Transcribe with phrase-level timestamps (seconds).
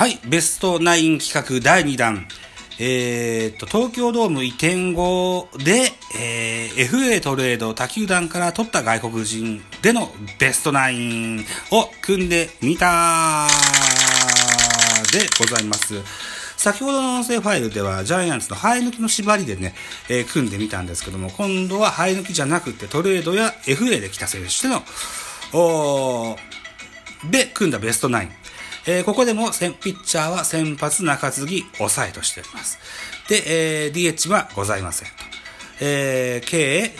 [0.00, 2.26] はい、ベストナイン企画第2弾。
[2.78, 10.08] えー、と、東京ドーム移転後で、えー、FA トレード他球団から取った外国人での
[10.38, 13.46] ベストナインを組んでみた
[15.12, 15.96] でございます。
[16.56, 19.74] 先ほどの音声ファイルではジャイアンツの生え抜きの縛りでね、
[20.08, 24.82] えー組んでみたんですけども、今度は生え抜きじゃなくてトレードや FA で来た選手での、
[25.52, 26.38] お
[27.30, 28.30] で組んだベストナイン。
[28.90, 32.78] えーここでも先ピッチャーは先発中継ぎ抑えとしております。
[33.28, 35.14] で、えー DH はございませんと。
[35.80, 36.90] えー計、えー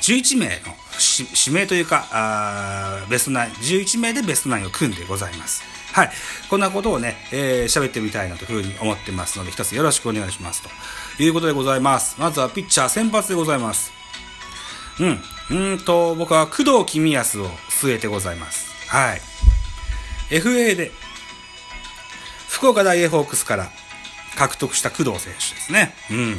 [0.00, 0.52] 11名の
[0.98, 5.62] 指名というか、あベストナイン、11名でベストナインを組んでございます。
[5.92, 6.10] はい。
[6.48, 10.62] こんなことをね、えー喋ってみたいなというふうに思ってますので、一つよろしくお願いします。
[10.62, 12.18] ということでございます。
[12.18, 13.92] まずはピッチャー先発でございます。
[15.00, 15.20] うん。
[15.72, 18.70] うんと、僕は工藤公康を据えてございます。
[18.88, 19.20] はい。
[20.30, 20.92] FA で、
[22.60, 23.70] 福岡大英ホークスから
[24.36, 25.94] 獲得した工藤選手ですね。
[26.10, 26.36] うん。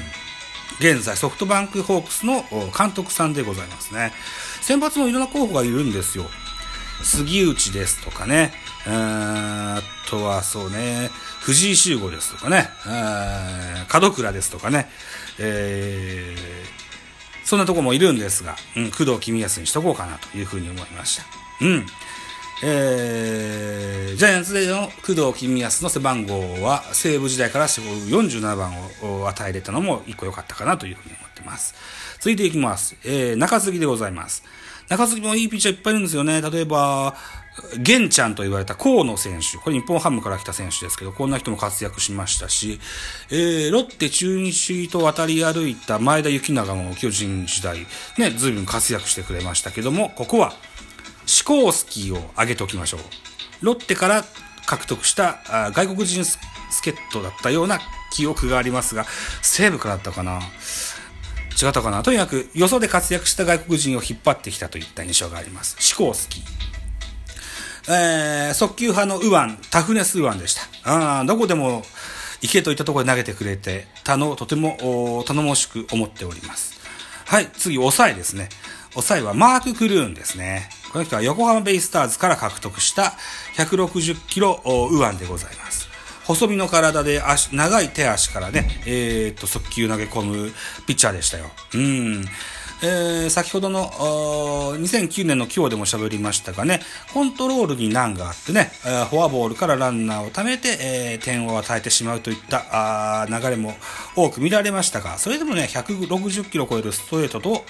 [0.80, 4.14] 現在ソフトバンクホークスのお監督さんでございますね。
[4.62, 6.26] 先発のいろんな候補がいるんですよ。
[7.02, 8.54] 杉内ですとかね。
[8.86, 12.70] あとはそうね、藤井修吾ですとかね。
[13.92, 14.88] 門倉ですとかね。
[15.40, 16.82] えー
[17.44, 21.26] そんなとこもいるんですが、うん、工藤公康にしとこうかなというふうに思いました。
[21.60, 21.86] うん。
[22.64, 31.74] えージャイアンツでの工藤公康の背番号は西武時代から47番を与えれたのも一個良かったかなというふうに思ってます。
[32.20, 32.96] 続いていきます。
[33.04, 34.44] えー中継ぎでございます。
[34.90, 36.42] 中継ぎもいいピッチャーいっぱいいるんですよね。
[36.42, 37.16] 例えば、
[37.80, 39.58] 玄ちゃんと言われた河野選手。
[39.58, 42.80] これ日本ハムから来た選手ですけど、こんな人も活躍しましたし、
[43.30, 47.80] えー、ロッテ中日と渡り歩いた前田幸永も巨人時代、
[48.18, 50.54] ね、随分活躍してくれましたけども、ここは、
[51.42, 53.00] シコースキーを挙げておきましょう。
[53.66, 54.24] ロッテから
[54.68, 55.40] 獲得した
[55.74, 56.40] 外国人助
[56.92, 57.80] っ人だったような
[58.12, 59.08] 記憶がありますが、
[59.42, 60.40] 西武からだったかな？
[61.60, 62.04] 違ったかな？
[62.04, 65.78] とにかく、よそで活躍した外国人を引っ張ってきたといった印象があります。
[65.80, 66.44] シコースキー。
[67.92, 71.22] えー、速球派の右腕、タフネス右腕でした。
[71.22, 71.82] あどこでも
[72.42, 76.80] 行けといったところで投げてくれてたのとても頼もしく思っております。
[77.26, 78.50] はい、次、抑えですね。
[78.92, 80.70] 抑えはマーク・クルーンですね。
[80.92, 83.14] この人は横浜ベイスターズから獲得した
[83.56, 85.90] 160キロ右腕でございます。
[86.26, 90.52] 細身の体で足、長い手足からね、えーっと、速球投げ込む
[90.86, 91.46] ピッチャーでしたよ。
[91.74, 92.26] うん。
[92.84, 93.90] えー先ほどの
[94.80, 96.82] 2009年の今日でも喋りましたがね、
[97.14, 103.74] コントロールに難があってね、えーフォアボールからランナーを貯めて、えー点を与えてしまうといったあ流れも
[104.16, 107.64] 多く見られましたが、それでもね、160キロ超えるストレートと、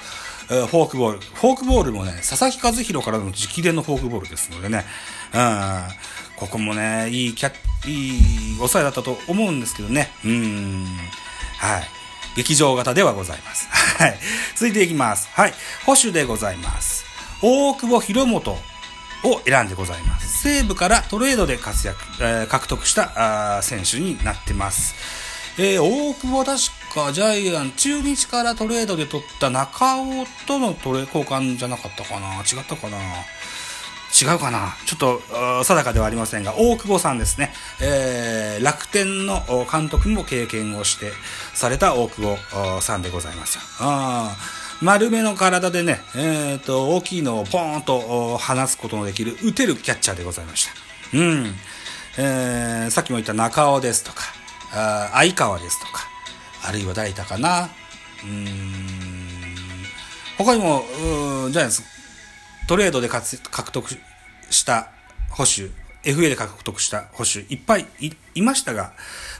[0.49, 1.19] えーフォークボール。
[1.19, 4.85] フォークボールもね、佐々木和弘からの直伝のフォークボールですのでね、
[5.33, 5.83] うん、
[6.37, 10.85] ここもね、いいキャッ、いい抑えだったと思うんですけどね、うん、
[11.57, 11.83] はい。
[12.35, 13.67] 劇場型ではございます。
[13.99, 14.17] はい。
[14.55, 15.29] 続いていきます。
[15.33, 15.53] はい。
[15.85, 17.05] 保守でございます。
[17.41, 18.51] 大久保博元
[19.23, 20.41] を選んでございます。
[20.43, 24.95] 西武からトレードで活躍、えー獲得したあ選手になってます。
[25.57, 26.57] えー大久保確
[26.93, 32.35] かジャイアン、中日からトレードで取った中尾とのトレ交換じゃなかったかな？
[32.39, 32.97] 違ったかな？
[34.13, 34.75] 違うかな？
[34.85, 35.21] ちょっと
[35.63, 37.53] 定かではありませんが、大久保さんですね。
[37.81, 39.41] えー楽天の
[39.71, 41.13] 監督も経験をして
[41.53, 43.61] された大久保さんでございますよ。
[43.79, 44.35] あ
[44.81, 51.17] 丸めの体でね、えーと、大きいのをポーンと放つことのできる、打てるキャッチャーでございました。
[51.17, 51.53] うん。
[52.17, 54.23] えーさっきも言った中尾ですとか、
[54.73, 56.07] あ相川ですとか、
[56.63, 57.69] あるいは誰いたかな。
[58.23, 58.47] うーん。
[60.37, 61.83] 他にも、うーんジャイアンツ、
[62.67, 63.89] トレードで獲得
[64.49, 64.89] した
[65.29, 65.71] 保守、
[66.03, 68.93] FA で獲得した保守、いっぱいいいましたが、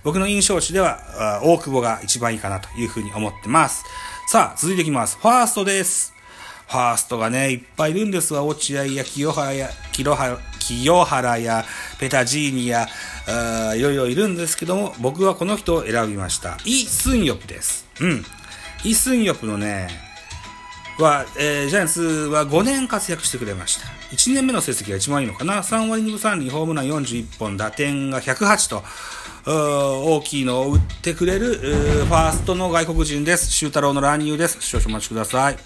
[0.03, 3.83] 僕の印象値では、大久保が一番いいかなというふうに思ってます。
[4.27, 5.18] さあ、続いていきます。
[5.19, 6.13] ファーストです。
[6.68, 8.44] ファーストがね、いっぱいいるんですわ。
[8.44, 11.65] 落合や清原や、清原や、
[12.00, 12.88] ペタジーニや、
[13.31, 16.57] あいろいろいるんですけども、僕はこの人を選びました。
[16.66, 17.88] イ・スンヨプです。
[18.00, 18.25] うん。
[18.83, 19.89] イ・スンヨプのね、
[21.01, 23.88] は、えージャイアンツは5年活躍してくれました。
[24.12, 28.83] 1年目の成績が一番いいのかな ?3 割2分3厘、ホームラン41本、打点が108と、
[29.45, 33.51] 大きいのを打ってくれる、ファーストの外国人です。
[33.51, 34.57] 修太郎の乱入です。
[34.62, 35.57] 少々お待ちください。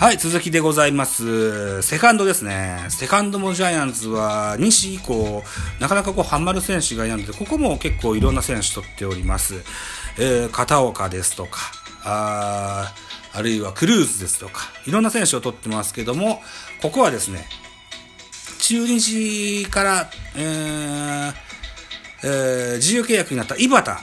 [0.00, 1.82] はい、続きでございます。
[1.82, 2.86] セカンドですね。
[2.88, 5.44] セカンドもジャイアンツは西以降、
[5.78, 9.56] なかなかこうハマる選手がいないので、ここも結構いろんな選手取っております。
[10.18, 11.60] えー片岡ですとか、
[12.02, 12.94] あ
[13.34, 16.42] あるいはクルーズですとか、いろんな選手を取ってますけども、
[16.80, 17.46] ここはですね、
[18.60, 21.34] 中日から、えー
[22.24, 23.98] えー自由契約になった井端、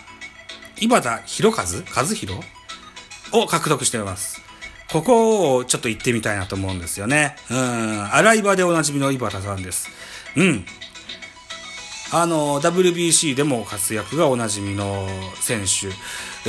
[0.79, 1.63] 井端弘和？
[2.03, 2.39] 和弘？
[3.31, 4.45] を獲得しています。
[4.92, 7.36] ここをちょっと行ってみたいなと思うんですよね。
[7.51, 8.13] うん。
[8.13, 9.89] 洗い場でおなじみの井端さんです。
[10.36, 10.66] うん。
[12.13, 15.07] あの、WBC でも活躍がおなじみの
[15.42, 15.88] 選手。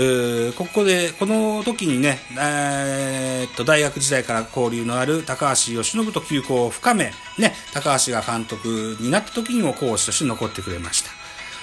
[0.01, 11.03] えーここで、この時にね、えーっと、大学時代から交流のある高橋由伸と休校を深め、ね、高橋が監督になった時にもコーチとして残ってくれまし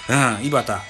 [0.10, 0.38] た。
[0.38, 0.82] うん、井端、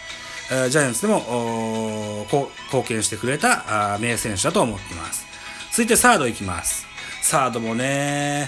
[0.51, 2.25] えージャイアンツでも、
[2.71, 5.34] 貢献してくれた名選手だと思っています。
[5.75, 6.87] 続いてサードいきます。
[7.21, 8.47] サードもね、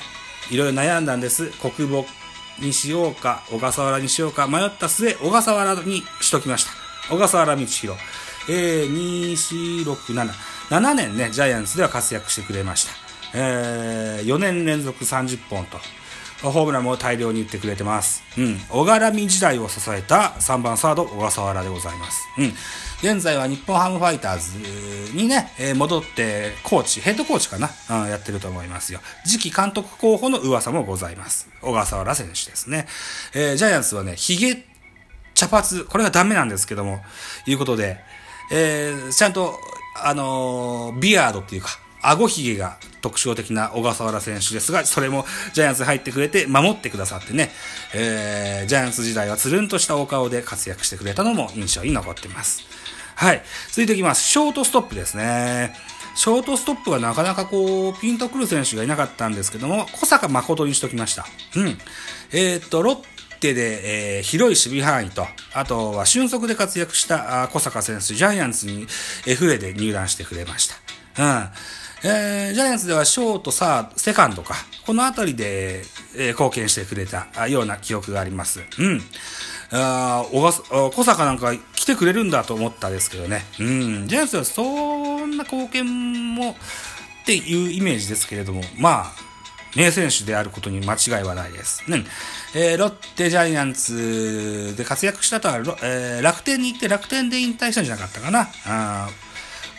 [0.50, 1.52] いろいろ悩んだんです。
[1.60, 2.06] 国母
[2.62, 6.72] にしようか、小笠原にしようか、迷った末、小笠原にしときました。
[7.14, 8.00] 小笠原道弘。
[8.48, 10.30] えー、2、4、6、7。
[10.70, 12.94] 7年ね、ジャイアンツでは活躍してくれました。
[13.34, 15.80] えー、4年連続30本と。
[16.42, 18.24] ホームランも大量に打ってくれてます。
[18.38, 18.60] うん。
[18.70, 22.28] 小柄み時代を支えた3番サード、小笠原でございます。
[22.38, 22.54] うん。
[23.00, 27.70] 現在は日本ハムファイターズにね、えー戻って、コーチ、ヘッドコーチかな、
[28.04, 29.00] うん、やってると思いますよ。
[29.26, 31.50] 次期監督候補の噂もございます。
[31.62, 32.88] 小笠原選手ですね。
[33.34, 34.66] えージャイアンツはね、ヒゲ、
[35.36, 37.02] 茶髪、これがダメなんですけども、
[37.46, 38.00] いうことで、
[38.52, 39.60] えーちゃんと、
[40.04, 41.70] あのービアードっていうか、
[42.10, 47.52] 顎ひげが特徴的な小笠原選手ですが、それもジャイアンツ入ってくれて守ってくださってね、
[47.94, 52.64] えージャイアンツ時代はつるんとしたお顔で活躍してくれたのも印象に残っています。
[53.16, 53.42] はい。
[53.70, 54.24] 続いていきます。
[54.24, 55.76] ショートストップですね。
[56.16, 61.26] ショートストップがなかなかこう、ピンとくる選手がいなかったんですけども、小坂誠にしときました。
[61.56, 61.78] うん。
[62.32, 68.88] えーっと、ロッテで、えー広い守備範囲と、あとは俊足で活躍した小坂選手、ジャイアンツに
[69.26, 70.76] FA で入団してくれました。
[71.24, 71.50] うん。
[72.04, 74.56] えージャイアンツではショート、サー、セカンドか、
[74.86, 75.84] このあたりで、
[76.16, 78.62] えー貢献してくれたような記憶があります。
[78.80, 79.02] うん。
[79.72, 80.62] あ小笠
[80.92, 83.44] 小坂なんか来てくれるんだと思ったですけどね。
[83.60, 84.08] うん。
[84.08, 84.64] ジャイアンツはそ
[85.26, 86.56] んな貢献もっ
[87.26, 89.28] ていうイメージですけれども、まあ、
[89.76, 91.84] 名選手であることに間違いはないです。
[91.90, 92.06] ね。
[92.56, 98.48] えーロッテジャイアンツで活躍したとは、えー楽天に行って楽天で引退したんじゃなかったかな。
[98.66, 99.10] あ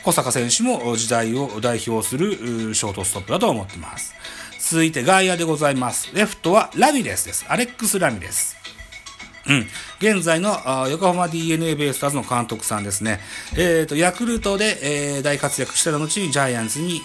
[0.04, 4.14] 小坂選手も時代を代表するショートストップだと思ってます。
[4.58, 6.14] 続いて外野でございます。
[6.14, 7.44] レフトはラミレスです。
[7.48, 8.56] アレックス・ラミレス。
[9.48, 9.66] うん。
[9.98, 10.56] 現在の
[10.90, 13.20] 横浜 DNA ベイスターズの監督さんですね。
[13.56, 14.78] えっ、と、ヤクルトで、
[15.16, 17.02] えー大活躍した後にジャイアンツに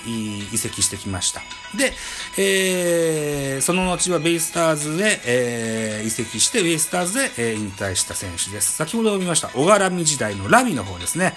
[0.54, 1.42] 移籍してきました。
[1.78, 1.94] で、
[2.38, 8.74] えーその後はベイスターズで、えー移籍して、ベイスターズで、えー引退した選手です。
[8.74, 11.34] 先ほど見ました、小柄み時代のラミの方ですね。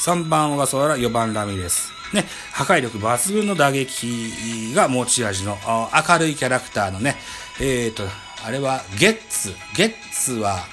[0.00, 1.92] 3番小笠原、4番ラミです。
[2.12, 7.16] ね、破壊力抜群の打撃が持ち味の明るいキャラクターのね、
[7.60, 8.04] えっ、と、
[8.44, 9.52] あれはゲッツ。
[9.74, 10.64] ゲッツは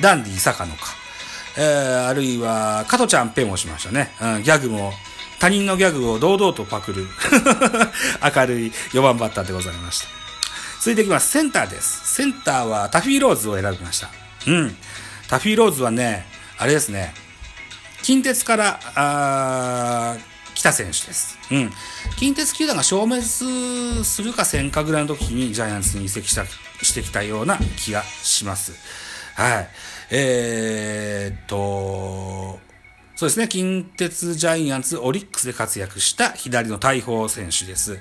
[0.00, 1.00] ダンディ坂野か。
[1.56, 4.10] えー、あるいは、加トちゃんペンをしましたね。
[4.20, 4.92] うん、ギャグも、
[5.40, 7.06] 他人のギャグを堂々とパクる。
[8.34, 10.06] 明るい4番バッターでございました。
[10.78, 11.30] 続いていきます。
[11.30, 12.14] センターです。
[12.14, 14.10] センターはタフィーローズを選びました。
[14.46, 14.76] うん。
[15.28, 16.26] タフィーローズはね、
[16.58, 17.14] あれですね、
[18.02, 21.38] 近鉄から、あー来た選手です。
[21.50, 21.72] うん。
[22.16, 23.22] 近鉄球団が消滅
[24.04, 28.72] するかせんかぐらいの時にジャイアンツに移籍した、してきたような気がします。
[29.34, 29.68] はい。
[30.10, 32.58] えー、っと、
[33.20, 37.98] そうですね、近鉄ジャイアンツ、オリックスで活躍した左の大砲選手です。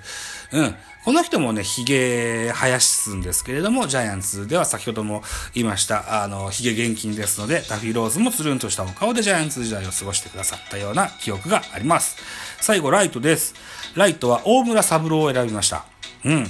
[0.53, 0.75] うん。
[1.03, 5.21] この人もね、髭生やすんですけれども、ジャイアンツでは先ほども
[5.53, 12.15] 言いました、あの、髭厳禁ですので、タフィーローズもつるんとしたお顔でジャイアンツ時代を過ごしてくださったような記憶があります。
[12.61, 13.55] 最後、ライトです。
[13.95, 15.83] ライトは大村三郎を選びました。
[16.23, 16.47] うん。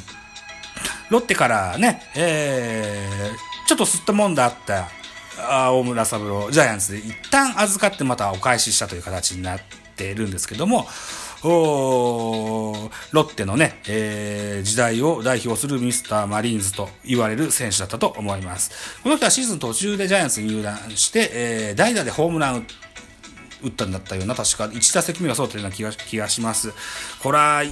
[1.10, 4.92] ロッテからね、えー、ちょっと吸ったもんだった、
[5.48, 9.60] 大村三郎、ジャイアンツで一旦預かってまたお返ししたという形になっ
[9.96, 10.88] ているんですけども、
[11.44, 19.02] おロッテのね、えー時代を代表するミスターマリーンズと言われる選手だったと思います。
[19.04, 22.68] この人はシーズン途中でジャイアンツに入団して、えー代打でホームラン
[23.62, 26.74] 打ったんだったような、確か1打席目がそうだったような気が気がします。
[27.22, 27.64] これは、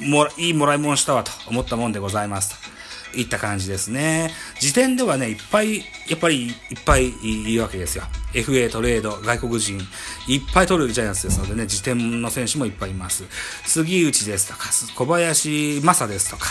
[0.00, 2.77] もらいいもらい物したわと思ったもんでございます。
[3.14, 4.30] いった感じですね。
[4.60, 8.04] 時点ではね、いっぱい、やっぱりいっぱいいるわけですよ。
[8.32, 9.78] FA トレード、外国人、
[10.26, 13.24] いっぱい取るジャイアンツですのでね、時点の選手もいっぱいいます。
[13.64, 16.46] 杉内ですとか、小林正ですとか、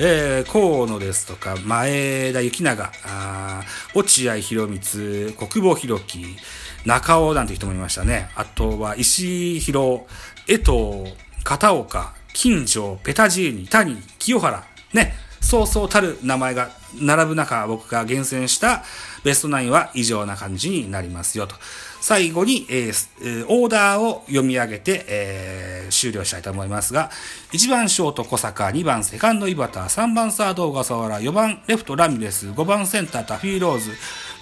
[0.00, 3.62] えー、河野ですとか、前田幸永、あ
[3.94, 6.36] 落合博光、国保弘樹、
[6.84, 8.30] 中尾なんて人もいましたね。
[8.34, 10.02] あとは石井宏、
[10.48, 15.14] 江藤、片岡、金城、ペタジーニ、谷、清原、ね、
[15.54, 16.70] そうそうたる名前が
[17.00, 18.82] 並ぶ中、僕が厳選した
[19.22, 21.54] ベストナインは以上な感じになりますよと。
[22.00, 27.08] 最後に、えー、オーダーを読み上げて、えー、終了したいと思いますが、
[27.52, 33.92] 1番ショート小坂、2番セカンド井端、3番サード小笠原、4番レフトラミレス、5番センタータフィーローズ、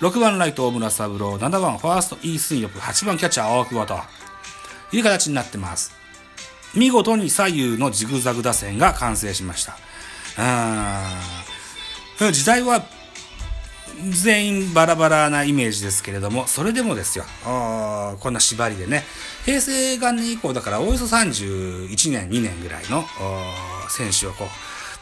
[0.01, 3.99] 6番ライト大村三郎、7番ファーストイースンヨプ、8番キャッチャー青久保と
[4.97, 5.93] いう形になってます。
[6.75, 9.77] 見事に左右のジグザグ打線が完成しました。
[10.39, 12.33] うん。
[12.33, 12.85] 時代は
[14.11, 19.05] 全員バラバラなイメージですけれども、それでもですよ、こんな縛りでね、
[19.45, 23.05] 平成元年以降だからおよそ31年、2年ぐらいの
[23.89, 24.49] 選手をこう、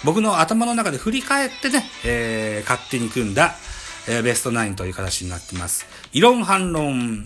[0.05, 3.55] 僕の頭の中で振り返ってね、えー、勝手に組んだ、
[4.09, 5.87] えー、ベストナインという形になっています。
[6.13, 7.23] 異論反論、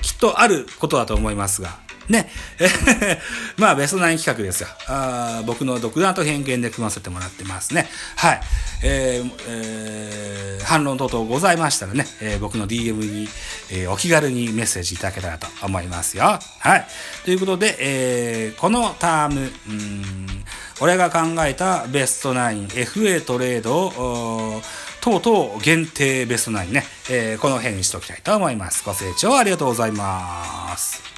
[0.00, 1.78] きっとあることだと思いますが、
[2.08, 2.30] ね。
[3.56, 4.68] まあ、ベストナイン企画ですよ。
[4.88, 7.88] あ僕の独断と偏見で組ませてもらってますね。
[8.16, 8.40] はい。
[8.84, 13.28] えーえー、反論等々ございましたらね、えー、僕の DM に、
[13.70, 16.38] えー、お気軽にメッセージいただけたらと思いますよ。
[16.58, 16.86] はい。
[17.24, 20.44] ということで、えー、このターム、うん
[20.82, 24.62] 俺が考えたベストナイン FA トレードを、
[25.00, 28.84] とうとう限定ベストナインね、えー、この辺にしておきたいと思います。
[28.84, 31.11] ご清聴ありがとうございます。